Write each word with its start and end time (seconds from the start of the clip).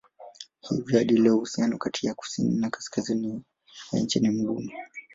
Hivyo 0.59 0.97
hadi 0.99 1.17
leo 1.17 1.35
uhusiano 1.37 1.77
kati 1.77 2.07
ya 2.07 2.13
kusini 2.13 2.55
na 2.55 2.69
kaskazini 2.69 3.41
ya 3.91 3.99
nchi 3.99 4.19
ni 4.19 4.29
mgumu. 4.29 4.69